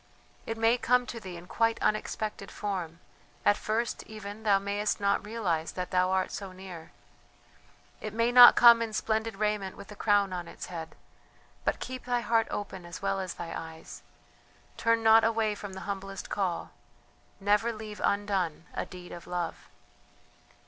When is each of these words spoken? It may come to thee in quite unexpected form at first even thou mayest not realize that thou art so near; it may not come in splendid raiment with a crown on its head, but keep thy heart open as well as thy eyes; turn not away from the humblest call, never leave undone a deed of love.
It 0.47 0.57
may 0.57 0.79
come 0.79 1.05
to 1.05 1.19
thee 1.19 1.37
in 1.37 1.45
quite 1.45 1.79
unexpected 1.79 2.49
form 2.49 3.01
at 3.45 3.55
first 3.55 4.01
even 4.07 4.41
thou 4.41 4.57
mayest 4.57 4.99
not 4.99 5.23
realize 5.23 5.73
that 5.73 5.91
thou 5.91 6.09
art 6.09 6.31
so 6.31 6.51
near; 6.51 6.91
it 7.99 8.11
may 8.11 8.31
not 8.31 8.55
come 8.55 8.81
in 8.81 8.93
splendid 8.93 9.35
raiment 9.35 9.77
with 9.77 9.91
a 9.91 9.95
crown 9.95 10.33
on 10.33 10.47
its 10.47 10.65
head, 10.73 10.95
but 11.63 11.79
keep 11.79 12.05
thy 12.05 12.21
heart 12.21 12.47
open 12.49 12.83
as 12.83 13.03
well 13.03 13.19
as 13.19 13.35
thy 13.35 13.53
eyes; 13.55 14.01
turn 14.75 15.03
not 15.03 15.23
away 15.23 15.53
from 15.53 15.73
the 15.73 15.81
humblest 15.85 16.31
call, 16.31 16.71
never 17.39 17.71
leave 17.71 18.01
undone 18.03 18.65
a 18.73 18.87
deed 18.87 19.11
of 19.11 19.27
love. 19.27 19.69